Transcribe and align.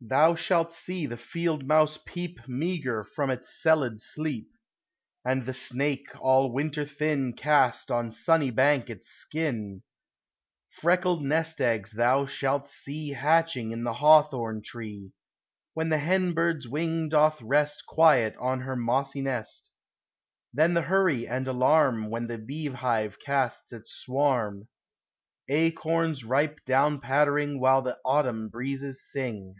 Thou 0.00 0.36
shalt 0.36 0.72
see 0.72 1.06
the 1.06 1.16
field 1.16 1.66
mouse 1.66 1.98
peep 2.06 2.38
Meagre 2.46 3.02
from 3.02 3.30
its 3.30 3.60
celled 3.60 4.00
sleep; 4.00 4.48
And 5.24 5.44
the 5.44 5.52
snake 5.52 6.06
all 6.20 6.52
winter 6.52 6.84
thin 6.84 7.32
Cast 7.32 7.90
on 7.90 8.12
sunny 8.12 8.52
bank 8.52 8.88
its 8.88 9.08
skin; 9.08 9.82
Freckled 10.70 11.24
nest 11.24 11.60
eggs 11.60 11.90
thou 11.90 12.26
shalt 12.26 12.68
see 12.68 13.10
Hatching 13.10 13.72
in 13.72 13.82
the 13.82 13.94
hawthorn 13.94 14.62
tree, 14.62 15.10
When 15.74 15.88
the 15.88 15.98
hen 15.98 16.32
bird's 16.32 16.68
wing 16.68 17.08
doth 17.08 17.42
rest 17.42 17.82
Quiet 17.88 18.36
on 18.36 18.60
her 18.60 18.76
mossy 18.76 19.20
nest; 19.20 19.72
Then 20.54 20.74
the 20.74 20.82
hurry 20.82 21.26
and 21.26 21.48
alarm 21.48 22.08
When 22.08 22.28
the 22.28 22.38
beehive 22.38 23.18
casts 23.18 23.72
its 23.72 23.90
swarm; 23.96 24.68
Acorns 25.48 26.22
ripe 26.22 26.64
down 26.64 27.00
pattering 27.00 27.58
While 27.58 27.82
the 27.82 27.98
autumn 28.04 28.48
breezes 28.48 29.04
sing. 29.04 29.56